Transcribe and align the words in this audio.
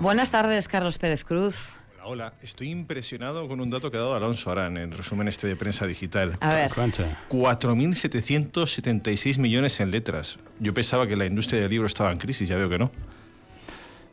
Buenas 0.00 0.30
tardes, 0.30 0.66
Carlos 0.66 0.96
Pérez 0.96 1.24
Cruz. 1.24 1.76
Hola, 1.96 2.06
hola. 2.06 2.32
Estoy 2.40 2.70
impresionado 2.70 3.46
con 3.48 3.60
un 3.60 3.68
dato 3.68 3.90
que 3.90 3.98
ha 3.98 4.00
dado 4.00 4.14
Alonso 4.14 4.50
Arán 4.50 4.78
en 4.78 4.92
el 4.92 4.96
resumen 4.96 5.28
este 5.28 5.46
de 5.46 5.56
prensa 5.56 5.86
digital. 5.86 6.38
A 6.40 6.54
ver. 6.54 6.70
4.776 6.70 9.36
millones 9.36 9.78
en 9.80 9.90
letras. 9.90 10.38
Yo 10.58 10.72
pensaba 10.72 11.06
que 11.06 11.16
la 11.16 11.26
industria 11.26 11.60
del 11.60 11.68
libro 11.68 11.86
estaba 11.86 12.10
en 12.12 12.16
crisis, 12.16 12.48
ya 12.48 12.56
veo 12.56 12.70
que 12.70 12.78
no. 12.78 12.90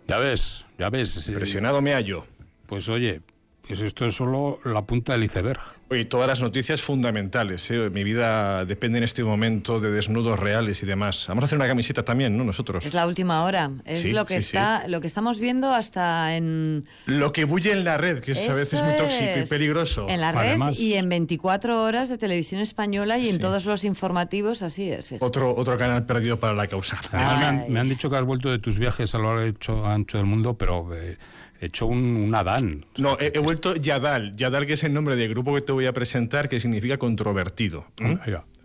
Ya 0.10 0.18
ves, 0.18 0.66
ya 0.78 0.90
ves. 0.90 1.30
Impresionado 1.30 1.82
me 1.82 1.94
hallo. 1.94 2.26
Pues 2.66 2.90
oye, 2.90 3.22
pues 3.66 3.80
esto 3.80 4.06
es 4.06 4.14
solo 4.14 4.60
la 4.66 4.82
punta 4.82 5.14
del 5.14 5.24
iceberg. 5.24 5.62
Oye, 5.90 6.04
todas 6.04 6.28
las 6.28 6.42
noticias 6.42 6.82
fundamentales. 6.82 7.72
¿eh? 7.72 7.90
Mi 7.90 8.04
vida 8.04 8.66
depende 8.66 8.98
en 8.98 9.06
este 9.06 9.24
momento 9.24 9.80
de 9.80 9.90
desnudos 9.90 10.38
reales 10.38 10.84
y 10.84 10.86
demás. 10.86 11.26
Vamos 11.30 11.44
a 11.44 11.46
hacer 11.46 11.58
una 11.58 11.68
camiseta 11.68 12.04
también, 12.04 12.38
¿no? 12.38 12.44
Nosotros. 12.44 12.86
Es 12.86 12.94
la 12.94 13.08
última 13.08 13.46
hora. 13.46 13.72
Es 13.86 14.00
Sí, 14.02 14.12
lo 14.12 14.26
que 14.26 14.42
sí, 14.42 14.48
está, 14.58 14.86
lo 14.90 15.00
que 15.00 15.08
estamos 15.08 15.40
viendo 15.40 15.74
hasta 15.74 16.36
en, 16.36 16.84
Lo 17.06 17.32
que 17.32 17.46
bulle 17.46 17.72
en 17.72 17.86
la 17.86 17.96
red, 17.98 18.20
que 18.20 18.34
es 18.34 18.50
a 18.50 18.54
veces 18.54 18.82
muy 18.84 18.96
Eso 18.96 19.04
tóxico 19.04 19.24
y 19.38 19.40
es. 19.44 19.50
peligroso. 19.50 20.08
en 20.10 20.20
la 20.20 20.34
red 20.34 20.50
Además- 20.50 20.78
y 20.78 20.96
en 20.96 21.08
24 21.08 21.82
horas 21.82 22.10
de 22.10 22.18
televisión 22.18 22.60
española 22.60 23.18
y 23.18 23.24
Sí. 23.24 23.30
en 23.30 23.40
todos 23.40 23.64
los 23.66 23.86
informativos, 23.86 24.64
así 24.64 24.90
es. 24.90 25.08
fíjate. 25.08 25.24
Otro, 25.24 25.56
otro 25.56 25.78
canal 25.78 26.06
perdido 26.06 26.38
para 26.38 26.54
la 26.54 26.68
causa. 26.68 27.00
Además, 27.14 27.40
me, 27.40 27.46
han, 27.46 27.72
me 27.72 27.80
han 27.80 27.88
dicho 27.88 28.10
que 28.10 28.18
has 28.18 28.26
vuelto 28.26 28.52
de 28.52 28.60
tus 28.60 28.78
viajes 28.78 29.16
a 29.16 29.20
lo 29.20 29.34
largo 29.34 29.46
y 29.46 29.50
ancho, 29.52 29.86
ancho 29.86 30.18
del 30.18 30.26
mundo, 30.28 30.58
pero 30.58 30.94
eh, 30.94 31.18
he 31.60 31.66
hecho 31.68 31.86
un, 31.88 31.98
un 32.18 32.36
Adán. 32.36 32.86
No, 32.98 33.18
he, 33.20 33.32
he 33.34 33.40
vuelto 33.40 33.76
Yadal. 33.76 34.36
Yadal, 34.36 34.66
que 34.68 34.74
es 34.74 34.84
el 34.84 34.94
nombre 34.94 35.16
del 35.16 35.30
grupo 35.30 35.54
que 35.56 35.62
te 35.62 35.72
voy 35.78 35.86
a 35.86 35.94
presentar, 35.94 36.50
que 36.50 36.60
significa 36.60 36.98
controvertido. 36.98 37.86
¿Mm? 38.02 38.14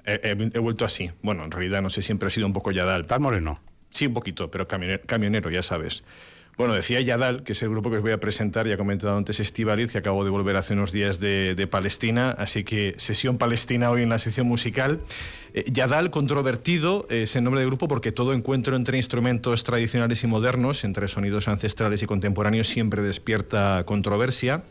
He, 0.05 0.20
he- 0.24 0.50
he 0.55 0.58
vuelto 0.58 0.84
así. 0.84 1.10
Bueno, 1.22 1.44
en 1.44 1.50
realidad 1.50 1.80
no 1.82 1.91
sé, 1.91 2.02
siempre 2.02 2.28
he 2.28 2.30
sido 2.30 2.46
un 2.46 2.52
poco 2.52 2.70
Yadal. 2.72 3.02
¿Estás 3.02 3.20
moreno? 3.20 3.60
Sí, 3.91 4.06
un 4.06 4.14
poquito, 4.14 4.50
pero 4.50 4.66
camionero, 4.66 5.02
camionero, 5.06 5.50
ya 5.50 5.62
sabes. 5.62 6.02
Bueno, 6.58 6.74
decía 6.74 7.00
Yadal, 7.00 7.44
que 7.44 7.52
es 7.52 7.62
el 7.62 7.70
grupo 7.70 7.88
que 7.90 7.96
os 7.96 8.02
voy 8.02 8.12
a 8.12 8.20
presentar, 8.20 8.66
ya 8.68 8.74
ha 8.74 8.77
comentado 8.77 9.16
antes 9.16 9.40
Estivaliz, 9.40 9.90
que 9.90 9.98
acabo 9.98 10.22
de 10.22 10.30
volver 10.30 10.56
hace 10.56 10.74
unos 10.74 10.92
días 10.92 11.18
de, 11.18 11.55
de 11.55 11.66
Palestina, 11.66 12.30
así 12.30 12.62
que 12.62 12.94
sesión 12.98 13.38
palestina 13.38 13.90
hoy 13.90 14.02
en 14.02 14.10
la 14.10 14.18
sección 14.18 14.46
musical. 14.46 15.00
Eh, 15.55 15.64
Yadal, 15.72 16.10
controvertido, 16.10 17.06
es 17.08 17.36
el 17.36 17.44
nombre 17.44 17.60
del 17.60 17.68
grupo 17.70 17.88
porque 17.88 18.12
todo 18.12 18.34
encuentro 18.34 18.77
entre 18.77 18.98
instrumentos 18.98 19.64
tradicionales 19.64 20.22
y 20.24 20.27
modernos, 20.27 20.84
entre 20.84 21.08
sonidos 21.08 21.48
ancestrales 21.48 22.02
y 22.02 22.06
contemporáneos, 22.06 22.66
siempre 22.66 23.00
despierta 23.02 23.84
controversia. 23.86 24.62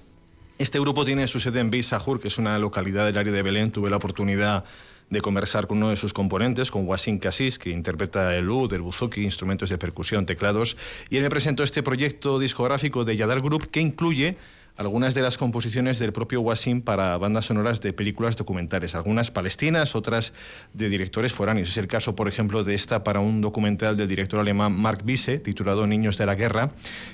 Este 0.62 0.80
grupo 0.80 1.04
tiene 1.04 1.28
su 1.28 1.40
sede 1.40 1.60
en 1.60 1.72
Beisajur, 1.72 2.20
que 2.20 2.28
es 2.28 2.38
una 2.38 2.60
localidad 2.60 3.08
del 3.08 3.18
área 3.18 3.34
de 3.34 3.42
Belén. 3.42 3.72
Tuve 3.72 3.90
la 3.90 3.96
oportunidad 3.96 4.64
de 5.10 5.20
conversar 5.20 5.66
con 5.66 5.78
uno 5.78 5.90
de 5.90 5.98
sus 5.98 6.14
componentes, 6.14 6.70
con 6.70 6.88
Wasim 6.88 7.18
Cassis, 7.18 7.58
que 7.58 7.72
interpreta 7.72 8.36
el 8.36 8.48
oud, 8.48 8.72
el 8.72 8.82
buzuki, 8.82 9.24
instrumentos 9.24 9.72
de 9.72 9.80
percusión, 9.80 10.28
teclados. 10.28 10.78
Y 11.10 11.18
él 11.18 11.24
me 11.24 11.32
presentó 11.32 11.64
este 11.64 11.82
proyecto 11.82 12.38
discográfico 12.38 13.04
de 13.04 13.18
Yadal 13.18 13.42
Group 13.42 13.72
que 13.72 13.80
incluye 13.80 14.38
algunas 14.76 15.14
de 15.14 15.22
las 15.22 15.38
composiciones 15.38 16.00
del 16.00 16.14
propio 16.14 16.42
Wasim 16.42 16.82
para 16.82 17.18
bandas 17.18 17.46
sonoras 17.46 17.82
de 17.82 17.94
películas 17.94 18.38
documentales, 18.38 18.96
algunas 18.96 19.32
palestinas, 19.32 19.96
otras 19.96 20.34
de 20.74 20.90
directores 20.90 21.34
foráneos. 21.34 21.70
Es 21.70 21.78
el 21.78 21.88
caso, 21.88 22.16
por 22.16 22.28
ejemplo, 22.28 22.64
de 22.64 22.76
esta 22.76 23.04
para 23.04 23.20
un 23.20 23.42
documental 23.42 23.98
del 23.98 24.08
director 24.08 24.40
alemán 24.40 24.74
Mark 24.74 25.04
Bisse, 25.04 25.42
titulado 25.44 25.88
Niños 25.88 26.18
de 26.18 26.26
la 26.26 26.36
Guerra, 26.36 26.72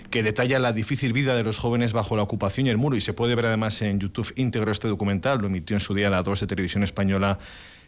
que 0.10 0.24
detalla 0.24 0.60
la 0.60 0.74
difícil 0.74 1.14
vida 1.14 1.36
de 1.36 1.44
los 1.44 1.58
jóvenes 1.58 1.94
bajo 1.94 2.16
la 2.16 2.24
ocupación 2.24 2.68
y 2.68 2.70
el 2.70 2.78
muro. 2.78 2.96
Y 2.96 3.02
se 3.02 3.14
puede 3.14 3.36
ver 3.36 3.48
además 3.48 3.82
en 3.82 4.00
YouTube 4.00 4.32
íntegro 4.36 4.72
este 4.72 4.88
documental, 4.88 5.40
lo 5.40 5.48
emitió 5.48 5.76
en 5.76 5.82
su 5.82 5.94
día 5.94 6.10
la 6.10 6.24
2 6.24 6.42
de 6.42 6.48
Televisión 6.48 6.84
Española 6.84 7.40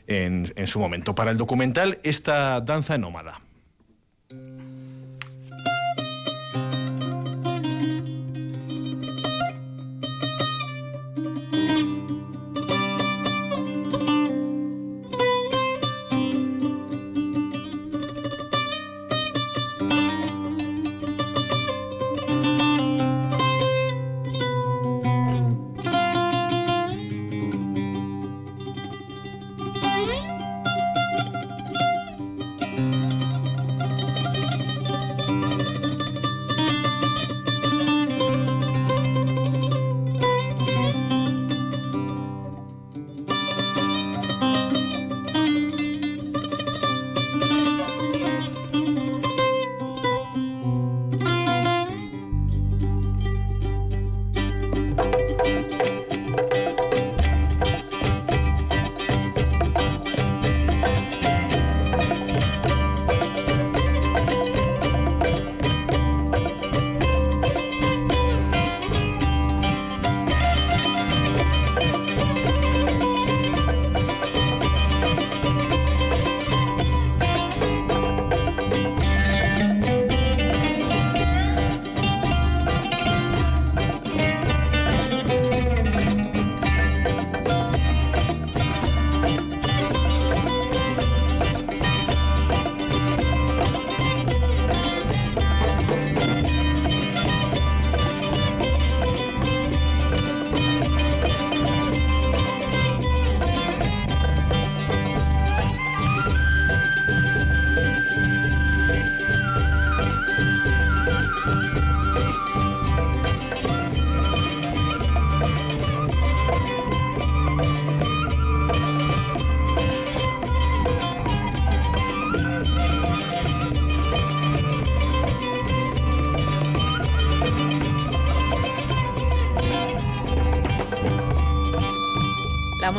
en, 0.07 0.51
en 0.55 0.67
su 0.67 0.79
momento. 0.79 1.15
Para 1.15 1.31
el 1.31 1.37
documental, 1.37 1.99
esta 2.03 2.61
danza 2.61 2.97
nómada. 2.97 3.39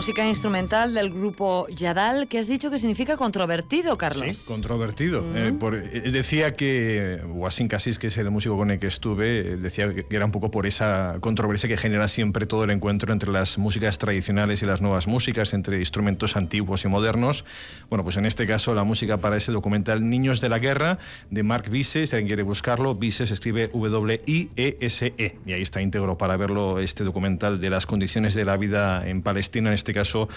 Música 0.01 0.27
instrumental 0.27 0.95
del 0.95 1.11
grupo 1.11 1.67
Yadal, 1.69 2.27
que 2.27 2.39
has 2.39 2.47
dicho 2.47 2.71
que 2.71 2.79
significa 2.79 3.19
controvertido, 3.19 3.99
Carlos. 3.99 4.39
Sí, 4.39 4.47
controvertido. 4.47 5.23
Eh, 5.37 5.53
por- 5.53 5.75
eh, 5.75 6.11
decía 6.11 6.55
que 6.57 7.21
Wasim 7.29 7.69
Cassis, 7.69 7.99
que 7.99 8.07
es 8.07 8.17
el 8.17 8.31
músico 8.31 8.57
con 8.57 8.71
el 8.71 8.79
que 8.79 8.87
estuve, 8.87 9.41
eh, 9.41 9.57
decía 9.59 9.93
que 9.95 10.07
era 10.17 10.25
un 10.25 10.33
poco 10.33 10.51
por 10.51 10.65
esa 10.67 11.19
controversia 11.21 11.69
que 11.69 11.77
genera 11.77 12.09
siempre 12.09 12.47
todo 12.47 12.65
el 12.65 12.71
encuentro 12.71 13.13
entre 13.13 13.31
las 13.31 13.59
músicas 13.59 13.99
tradicionales 13.99 14.63
y 14.63 14.67
las 14.67 14.81
nuevas 14.81 15.07
músicas, 15.07 15.53
entre 15.53 15.79
instrumentos 15.79 16.35
antiguos 16.35 16.83
y 16.87 16.89
modernos. 16.89 17.45
Bueno, 17.91 18.03
pues 18.03 18.17
en 18.17 18.25
este 18.25 18.47
caso 18.47 18.75
la 18.75 18.85
música 18.85 19.19
para 19.19 19.37
ese 19.37 19.53
documental 19.53 20.09
Niños 20.09 20.41
de 20.41 20.49
la 20.49 20.59
Guerra, 20.61 20.97
de 21.29 21.43
Mark 21.43 21.69
Visse, 21.69 22.07
si 22.07 22.17
alguien 22.17 22.29
quiere 22.29 22.43
buscarlo, 22.43 22.95
Visse 22.95 23.27
se 23.27 23.35
escribe 23.35 23.69
W-I-E-S-E. 23.69 25.13
E. 25.19 25.37
Y 25.45 25.53
ahí 25.53 25.61
está 25.61 25.83
íntegro 25.83 26.17
para 26.17 26.39
verlo 26.39 26.79
este 26.79 27.05
documental 27.05 27.61
de 27.61 27.69
las 27.69 27.85
condiciones 27.85 28.33
de 28.33 28.47
la 28.47 28.57
vida 28.57 29.07
en 29.07 29.21
Palestina, 29.21 29.69
en 29.69 29.75
este 29.75 29.90
caso 29.95 30.29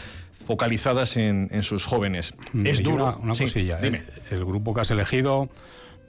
focalizadas 0.46 1.18
en, 1.18 1.48
en 1.52 1.64
sus 1.64 1.86
jóvenes. 1.86 2.34
Es 2.66 2.84
duro. 2.84 3.06
Una, 3.06 3.18
una 3.18 3.36
Sí, 3.36 3.46
cosilla. 3.46 3.78
¿eh? 3.80 3.84
dime. 3.84 4.04
El 4.32 4.44
grupo 4.46 4.74
que 4.74 4.82
has 4.82 4.92
elegido 4.92 5.50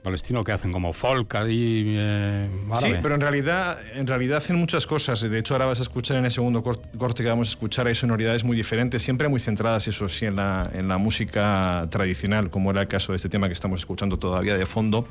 palestino 0.04 0.44
que 0.44 0.52
hacen 0.52 0.70
como 0.70 0.92
folk 0.92 1.34
y 1.48 1.96
eh, 1.96 2.48
Sí, 2.80 2.92
pero 3.02 3.16
en 3.16 3.20
realidad, 3.20 3.78
en 3.94 4.06
realidad 4.06 4.38
hacen 4.38 4.56
muchas 4.56 4.86
cosas. 4.86 5.20
De 5.20 5.38
hecho, 5.38 5.54
ahora 5.54 5.66
vas 5.66 5.80
a 5.80 5.82
escuchar 5.82 6.18
en 6.18 6.26
el 6.26 6.30
segundo 6.30 6.62
corte 6.62 7.22
que 7.22 7.28
vamos 7.28 7.48
a 7.48 7.50
escuchar, 7.50 7.88
hay 7.88 7.96
sonoridades 7.96 8.44
muy 8.44 8.56
diferentes, 8.56 9.02
siempre 9.02 9.28
muy 9.28 9.40
centradas, 9.40 9.88
eso 9.88 10.08
sí, 10.08 10.26
en 10.26 10.36
la, 10.36 10.70
en 10.72 10.86
la 10.86 10.98
música 10.98 11.88
tradicional, 11.90 12.50
como 12.50 12.70
era 12.70 12.82
el 12.82 12.88
caso 12.88 13.12
de 13.12 13.16
este 13.16 13.28
tema 13.28 13.48
que 13.48 13.54
estamos 13.54 13.80
escuchando 13.80 14.18
todavía 14.18 14.56
de 14.56 14.66
fondo. 14.66 15.08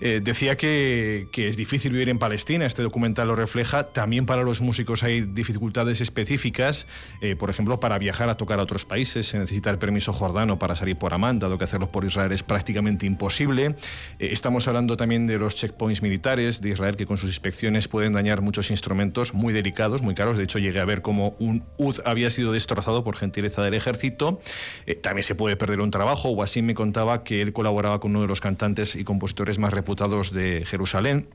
Eh, 0.00 0.20
decía 0.22 0.56
que, 0.56 1.28
que 1.32 1.48
es 1.48 1.56
difícil 1.56 1.92
vivir 1.92 2.10
en 2.10 2.18
Palestina, 2.18 2.66
este 2.66 2.82
documental 2.82 3.28
lo 3.28 3.34
refleja. 3.36 3.84
También 3.92 4.26
para 4.26 4.42
los 4.42 4.60
músicos 4.60 5.02
hay 5.02 5.22
dificultades 5.22 6.00
específicas, 6.00 6.86
eh, 7.20 7.34
por 7.34 7.50
ejemplo, 7.50 7.80
para 7.80 7.98
viajar 7.98 8.28
a 8.28 8.36
tocar 8.36 8.60
a 8.60 8.62
otros 8.62 8.84
países 8.84 9.06
se 9.26 9.38
necesita 9.38 9.70
el 9.70 9.78
permiso 9.78 10.12
jordano 10.12 10.58
para 10.58 10.76
salir 10.76 10.96
por 10.96 11.14
Amán, 11.14 11.38
dado 11.38 11.58
que 11.58 11.64
hacerlo 11.64 11.90
por 11.90 12.04
Israel 12.04 12.32
es 12.32 12.42
prácticamente 12.42 13.06
imposible. 13.06 13.74
Eh, 14.18 14.25
estamos 14.32 14.68
hablando 14.68 14.96
también 14.96 15.26
de 15.26 15.38
los 15.38 15.54
checkpoints 15.54 16.02
militares 16.02 16.60
de 16.60 16.70
Israel 16.70 16.96
que 16.96 17.06
con 17.06 17.18
sus 17.18 17.30
inspecciones 17.30 17.88
pueden 17.88 18.12
dañar 18.12 18.42
muchos 18.42 18.70
instrumentos 18.70 19.34
muy 19.34 19.52
delicados, 19.52 20.02
muy 20.02 20.14
caros. 20.14 20.36
De 20.36 20.44
hecho, 20.44 20.58
llegué 20.58 20.80
a 20.80 20.84
ver 20.84 21.02
cómo 21.02 21.36
un 21.38 21.64
UD 21.76 22.00
había 22.04 22.30
sido 22.30 22.52
destrozado 22.52 23.04
por 23.04 23.16
gentileza 23.16 23.62
del 23.62 23.74
ejército. 23.74 24.40
Eh, 24.86 24.94
también 24.94 25.24
se 25.24 25.34
puede 25.34 25.56
perder 25.56 25.80
un 25.80 25.90
trabajo. 25.90 26.30
o 26.30 26.42
así 26.42 26.62
me 26.62 26.74
contaba 26.74 27.24
que 27.24 27.42
él 27.42 27.52
colaboraba 27.52 28.00
con 28.00 28.12
uno 28.12 28.22
de 28.22 28.28
los 28.28 28.40
cantantes 28.40 28.96
y 28.96 29.04
compositores 29.04 29.58
más 29.58 29.72
reputados 29.72 30.32
de 30.32 30.64
Jerusalén 30.66 31.28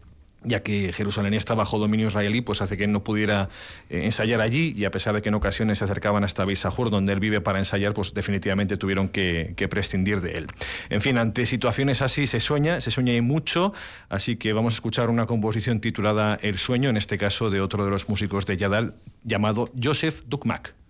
ya 0.44 0.64
que 0.64 0.92
Jerusalén 0.94 1.34
está 1.34 1.56
bajo 1.56 1.78
dominio 1.78 2.08
israelí, 2.08 2.42
pues 2.42 2.62
hace 2.62 2.78
que 2.78 2.88
no 2.88 3.04
pudiera 3.04 3.50
eh, 3.90 4.06
ensayar 4.06 4.42
allí 4.42 4.74
y 4.76 4.86
a 4.86 4.92
pesar 4.92 5.14
de 5.14 5.22
que 5.22 5.30
en 5.30 5.36
ocasiones 5.36 5.80
se 5.80 5.86
acercaban 5.86 6.24
hasta 6.24 6.46
Beisajur, 6.46 6.90
donde 6.90 7.14
él 7.14 7.20
vive 7.20 7.42
para 7.42 7.60
ensayar, 7.60 7.94
pues 7.94 8.14
definitivamente 8.14 8.78
tuvieron 8.78 9.10
que, 9.10 9.56
prescindir 9.70 10.22
de 10.22 10.38
él. 10.38 10.48
En 10.90 11.02
fin, 11.02 11.18
ante 11.18 11.46
situaciones 11.46 12.02
así 12.02 12.28
se 12.28 12.40
sueña, 12.40 12.82
se 12.82 12.92
sueña 12.92 13.14
y 13.14 13.22
mucho, 13.22 13.74
así 14.10 14.36
que 14.36 14.54
vamos 14.54 14.74
a 14.74 14.76
escuchar 14.76 15.10
una 15.10 15.28
composición 15.28 15.80
titulada 15.80 16.38
El 16.42 16.58
sueño, 16.58 16.90
en 16.90 16.98
este 16.98 17.18
caso 17.18 17.50
de 17.50 17.62
otro 17.62 17.86
de 17.86 17.92
los 17.92 18.10
músicos 18.10 18.46
de 18.46 18.58
Yadal, 18.58 18.96
llamado 19.24 19.70
Joseph 19.82 20.24
Dukmak. 20.26 20.81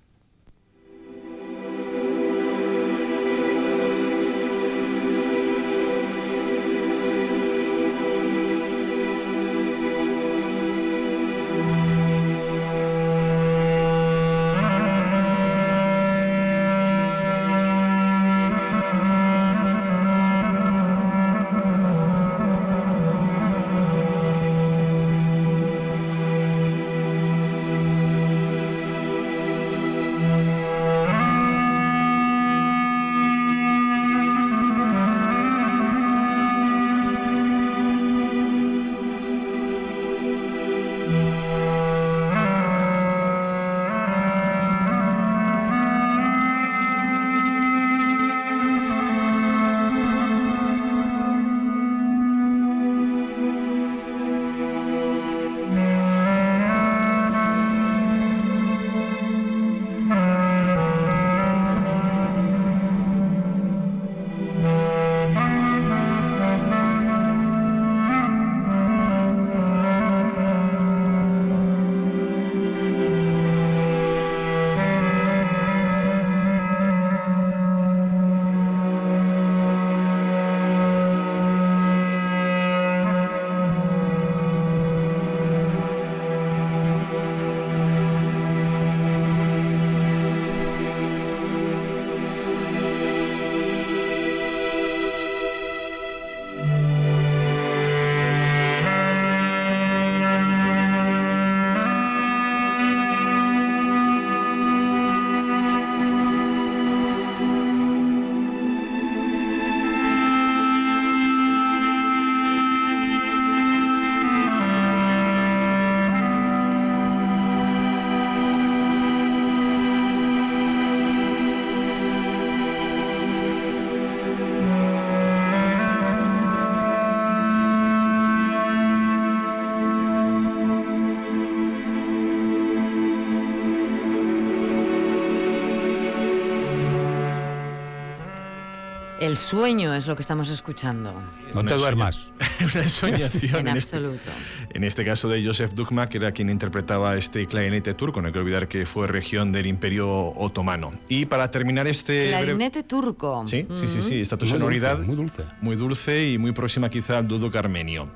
El 139.21 139.37
sueño 139.37 139.93
es 139.93 140.07
lo 140.07 140.15
que 140.15 140.23
estamos 140.23 140.49
escuchando. 140.49 141.13
No 141.53 141.63
te 141.63 141.75
duermas. 141.75 142.31
Una 142.73 142.89
soñación. 142.89 143.67
en, 143.67 143.77
este 143.77 143.97
absoluto. 143.97 144.31
en 144.71 144.83
este 144.83 145.05
caso 145.05 145.29
de 145.29 145.45
Joseph 145.45 145.73
Dukma, 145.73 146.09
que 146.09 146.17
era 146.17 146.31
quien 146.31 146.49
interpretaba 146.49 147.15
este 147.15 147.45
clarinete 147.45 147.93
turco, 147.93 148.19
no 148.19 148.27
hay 148.29 148.33
que 148.33 148.39
olvidar 148.39 148.67
que 148.67 148.87
fue 148.87 149.05
región 149.05 149.51
del 149.51 149.67
Imperio 149.67 150.09
Otomano. 150.09 150.91
Y 151.07 151.27
para 151.27 151.51
terminar 151.51 151.87
este... 151.87 152.29
Clarinete 152.29 152.81
turco. 152.81 153.43
Sí, 153.45 153.67
sí, 153.75 153.87
sí, 153.87 154.01
sí. 154.01 154.21
Esta 154.21 154.37
tu 154.37 154.47
sonoridad... 154.47 154.97
muy 154.97 155.15
dulce. 155.15 155.43
Muy 155.61 155.75
dulce 155.75 156.31
y 156.31 156.39
muy 156.39 156.51
próxima 156.51 156.89
quizá 156.89 157.19
al 157.19 157.27
duduk 157.27 157.55
armenio. 157.55 158.09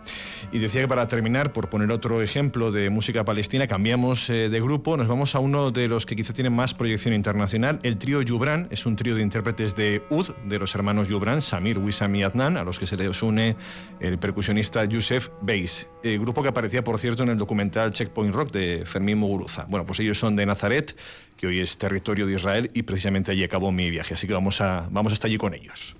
Y 0.51 0.57
decía 0.57 0.81
que 0.81 0.87
para 0.87 1.07
terminar, 1.07 1.53
por 1.53 1.69
poner 1.69 1.91
otro 1.91 2.23
ejemplo 2.23 2.71
de 2.71 2.89
música 2.89 3.23
palestina, 3.23 3.67
cambiamos 3.67 4.27
eh, 4.31 4.49
de 4.49 4.59
grupo, 4.59 4.97
nos 4.97 5.07
vamos 5.07 5.35
a 5.35 5.39
uno 5.39 5.69
de 5.69 5.87
los 5.87 6.07
que 6.07 6.15
quizá 6.15 6.33
tienen 6.33 6.53
más 6.53 6.73
proyección 6.73 7.13
internacional. 7.13 7.79
El 7.83 7.99
trío 7.99 8.23
Yubran 8.23 8.67
es 8.71 8.87
un 8.87 8.95
trío 8.95 9.13
de 9.13 9.21
intérpretes 9.21 9.75
de 9.75 10.03
Ud, 10.09 10.31
de 10.47 10.57
los 10.57 10.73
hermanos 10.73 10.94
Yubran, 11.03 11.41
Samir, 11.41 11.77
Wissam 11.77 12.15
y 12.15 12.23
Adnan, 12.23 12.57
a 12.57 12.63
los 12.63 12.79
que 12.79 12.87
se 12.87 12.95
les 12.95 13.21
une 13.21 13.55
el 13.99 14.17
percusionista 14.17 14.85
Yusef 14.85 15.29
Beis, 15.41 15.89
el 16.03 16.19
grupo 16.19 16.41
que 16.41 16.49
aparecía, 16.49 16.83
por 16.83 16.97
cierto, 16.97 17.23
en 17.23 17.29
el 17.29 17.37
documental 17.37 17.91
Checkpoint 17.91 18.33
Rock 18.33 18.51
de 18.51 18.83
Fermín 18.85 19.17
Muguruza. 19.17 19.65
Bueno, 19.67 19.85
pues 19.85 19.99
ellos 19.99 20.17
son 20.17 20.35
de 20.35 20.45
Nazaret, 20.45 20.95
que 21.37 21.47
hoy 21.47 21.59
es 21.59 21.77
territorio 21.77 22.25
de 22.25 22.33
Israel, 22.33 22.71
y 22.73 22.83
precisamente 22.83 23.31
allí 23.31 23.43
acabó 23.43 23.71
mi 23.71 23.89
viaje, 23.89 24.13
así 24.13 24.27
que 24.27 24.33
vamos, 24.33 24.61
a, 24.61 24.87
vamos 24.91 25.19
allí 25.23 25.37
con 25.37 25.53
ellos. 25.53 25.95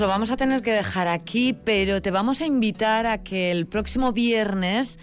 Lo 0.00 0.08
vamos 0.08 0.30
a 0.30 0.36
tener 0.36 0.62
que 0.62 0.72
dejar 0.72 1.08
aquí, 1.08 1.52
pero 1.52 2.02
te 2.02 2.10
vamos 2.10 2.40
a 2.42 2.46
invitar 2.46 3.06
a 3.06 3.22
que 3.22 3.50
el 3.50 3.66
próximo 3.66 4.12
viernes 4.12 4.98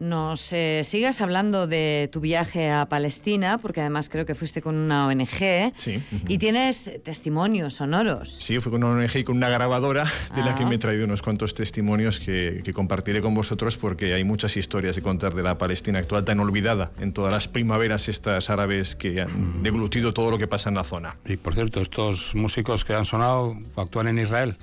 nos 0.00 0.52
eh, 0.52 0.82
sigas 0.84 1.20
hablando 1.20 1.66
de 1.66 2.08
tu 2.12 2.20
viaje 2.20 2.70
a 2.70 2.86
Palestina, 2.88 3.58
porque 3.58 3.80
además 3.80 4.08
creo 4.08 4.26
que 4.26 4.34
fuiste 4.34 4.62
con 4.62 4.76
una 4.76 5.06
ONG 5.06 5.72
Sí. 5.76 6.02
y 6.28 6.38
tienes 6.38 6.90
testimonios 7.04 7.74
sonoros. 7.74 8.32
Sí, 8.32 8.58
fui 8.60 8.70
con 8.72 8.84
una 8.84 9.00
ONG 9.02 9.16
y 9.16 9.24
con 9.24 9.36
una 9.36 9.48
grabadora 9.48 10.04
de 10.34 10.42
la 10.42 10.54
que 10.54 10.64
Ah. 10.64 10.66
me 10.68 10.76
he 10.76 10.78
traído 10.78 11.04
unos 11.04 11.22
cuantos 11.22 11.54
testimonios 11.54 12.20
que, 12.20 12.62
que 12.64 12.72
compartiré 12.72 13.20
con 13.20 13.34
vosotros 13.34 13.76
porque 13.76 14.14
hay 14.14 14.24
muchas 14.24 14.56
historias 14.56 14.96
de 14.96 15.02
contar 15.02 15.34
de 15.34 15.42
la 15.42 15.58
Palestina 15.58 15.98
actual 15.98 16.24
tan 16.24 16.40
olvidada 16.40 16.90
en 17.00 17.12
todas 17.12 17.32
las 17.32 17.48
primaveras 17.48 18.08
estas 18.08 18.50
árabes 18.50 18.94
que 18.96 19.20
han 19.20 19.62
deglutido 19.62 20.12
todo 20.14 20.30
lo 20.30 20.38
que 20.38 20.46
pasa 20.46 20.68
en 20.68 20.76
la 20.76 20.84
zona. 20.84 21.16
Y 21.26 21.36
por 21.36 21.54
cierto, 21.54 21.80
estos 21.80 22.34
músicos 22.34 22.84
que 22.84 22.94
han 22.94 23.04
sonado 23.04 23.56
actúan 23.76 24.08
en 24.08 24.18
Israel. 24.18 24.56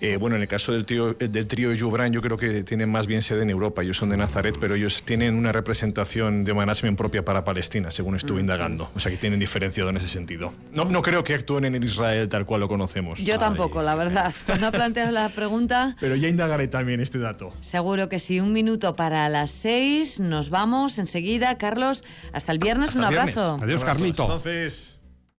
Eh, 0.00 0.16
bueno, 0.16 0.36
en 0.36 0.42
el 0.42 0.48
caso 0.48 0.72
del 0.72 0.84
trío, 0.86 1.16
eh, 1.20 1.28
del 1.28 1.46
trío 1.46 1.70
Jubran, 1.78 2.12
yo 2.12 2.20
creo 2.22 2.36
que 2.36 2.62
tienen 2.64 2.90
más 2.90 3.06
bien 3.06 3.22
sede 3.22 3.42
en 3.42 3.50
Europa. 3.50 3.82
Ellos 3.82 3.96
son 3.96 4.10
de 4.10 4.16
Nazaret, 4.16 4.56
pero 4.60 4.74
ellos 4.74 5.02
tienen 5.04 5.34
una 5.34 5.52
representación 5.52 6.44
de 6.44 6.54
management 6.54 6.96
propia 6.96 7.24
para 7.24 7.44
Palestina, 7.44 7.90
según 7.90 8.16
estuve 8.16 8.40
indagando. 8.40 8.90
O 8.94 9.00
sea 9.00 9.10
que 9.10 9.18
tienen 9.18 9.38
diferenciado 9.40 9.90
en 9.90 9.96
ese 9.96 10.08
sentido. 10.08 10.52
No, 10.72 10.84
no 10.86 11.02
creo 11.02 11.24
que 11.24 11.34
actúen 11.34 11.64
en 11.64 11.82
Israel 11.82 12.28
tal 12.28 12.46
cual 12.46 12.60
lo 12.60 12.68
conocemos. 12.68 13.18
Yo 13.24 13.38
tampoco, 13.38 13.82
la 13.82 13.94
verdad. 13.94 14.32
Cuando 14.46 14.70
planteo 14.72 15.10
la 15.10 15.28
pregunta, 15.28 15.96
Pero 16.00 16.16
ya 16.16 16.28
indagaré 16.28 16.68
también 16.68 17.00
este 17.00 17.18
dato. 17.18 17.52
seguro 17.60 18.08
que 18.08 18.18
sí. 18.18 18.40
Un 18.40 18.52
minuto 18.52 18.96
para 18.96 19.28
las 19.28 19.50
seis. 19.50 20.20
Nos 20.20 20.50
vamos 20.50 20.98
enseguida. 20.98 21.58
Carlos, 21.58 22.04
hasta 22.32 22.52
el 22.52 22.58
viernes. 22.58 22.90
Hasta 22.90 22.98
un 23.00 23.04
el 23.06 23.10
viernes. 23.10 23.36
abrazo. 23.36 23.64
Adiós. 23.64 23.84
Carlito. 23.84 24.22
Entonces... 24.24 24.99